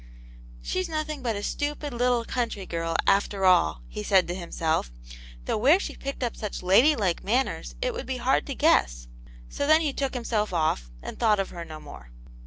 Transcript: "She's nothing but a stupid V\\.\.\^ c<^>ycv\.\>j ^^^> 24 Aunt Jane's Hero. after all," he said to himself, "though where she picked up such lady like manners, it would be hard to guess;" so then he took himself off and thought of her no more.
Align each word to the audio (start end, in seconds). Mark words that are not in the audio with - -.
"She's 0.63 0.89
nothing 0.89 1.21
but 1.21 1.35
a 1.35 1.43
stupid 1.43 1.91
V\\.\.\^ 1.93 1.99
c<^>ycv\.\>j 1.99 2.25
^^^> 2.25 2.25
24 2.25 2.41
Aunt 2.41 2.51
Jane's 2.51 2.71
Hero. 2.71 2.95
after 3.05 3.45
all," 3.45 3.83
he 3.87 4.01
said 4.01 4.27
to 4.27 4.33
himself, 4.33 4.91
"though 5.45 5.59
where 5.59 5.79
she 5.79 5.95
picked 5.95 6.23
up 6.23 6.35
such 6.35 6.63
lady 6.63 6.95
like 6.95 7.23
manners, 7.23 7.75
it 7.83 7.93
would 7.93 8.07
be 8.07 8.17
hard 8.17 8.47
to 8.47 8.55
guess;" 8.55 9.07
so 9.47 9.67
then 9.67 9.81
he 9.81 9.93
took 9.93 10.15
himself 10.15 10.53
off 10.55 10.89
and 11.03 11.19
thought 11.19 11.39
of 11.39 11.51
her 11.51 11.63
no 11.63 11.79
more. 11.79 12.09